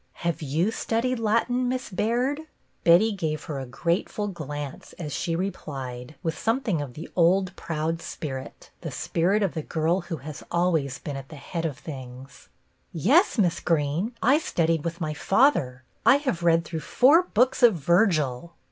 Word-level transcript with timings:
"Have 0.25 0.41
you 0.41 0.71
studied 0.71 1.19
Latin, 1.19 1.69
Miss 1.69 1.91
Baird?" 1.91 2.41
Betty 2.83 3.11
gave 3.11 3.43
her 3.43 3.59
a 3.59 3.67
grateful 3.67 4.27
glance 4.27 4.93
as 4.93 5.13
she 5.13 5.35
replied, 5.35 6.15
with 6.23 6.35
something 6.35 6.81
of 6.81 6.95
the 6.95 7.07
old 7.15 7.55
proud 7.55 8.01
spirit, 8.01 8.71
the 8.81 8.89
spirit 8.89 9.43
of 9.43 9.53
the 9.53 9.61
girl 9.61 10.01
who 10.01 10.17
has 10.17 10.41
always 10.49 10.97
been 10.97 11.15
at 11.17 11.29
the 11.29 11.35
head 11.35 11.65
of 11.65 11.77
things,— 11.77 12.49
"Yes, 12.91 13.37
Miss 13.37 13.59
Greene. 13.59 14.15
I 14.23 14.39
studied 14.39 14.83
with 14.83 15.01
my 15.01 15.13
father. 15.13 15.83
I 16.03 16.15
have 16.15 16.41
read 16.41 16.65
through 16.65 16.79
four 16.79 17.21
books 17.21 17.61
of 17.61 17.75
Virgil." 17.75 18.53